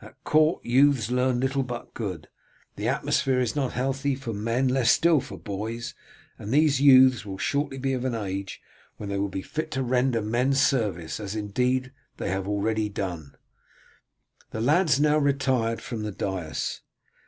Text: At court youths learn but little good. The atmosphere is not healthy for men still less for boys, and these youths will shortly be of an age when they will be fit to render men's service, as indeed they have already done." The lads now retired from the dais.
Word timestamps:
At 0.00 0.22
court 0.22 0.64
youths 0.64 1.10
learn 1.10 1.40
but 1.40 1.56
little 1.56 1.88
good. 1.92 2.28
The 2.76 2.86
atmosphere 2.86 3.40
is 3.40 3.56
not 3.56 3.72
healthy 3.72 4.14
for 4.14 4.32
men 4.32 4.68
still 4.84 5.16
less 5.16 5.26
for 5.26 5.36
boys, 5.40 5.92
and 6.38 6.54
these 6.54 6.80
youths 6.80 7.26
will 7.26 7.36
shortly 7.36 7.78
be 7.78 7.92
of 7.92 8.04
an 8.04 8.14
age 8.14 8.62
when 8.96 9.08
they 9.08 9.18
will 9.18 9.28
be 9.28 9.42
fit 9.42 9.72
to 9.72 9.82
render 9.82 10.22
men's 10.22 10.60
service, 10.60 11.18
as 11.18 11.34
indeed 11.34 11.90
they 12.18 12.30
have 12.30 12.46
already 12.46 12.88
done." 12.88 13.34
The 14.52 14.60
lads 14.60 15.00
now 15.00 15.18
retired 15.18 15.80
from 15.80 16.04
the 16.04 16.12
dais. 16.12 16.82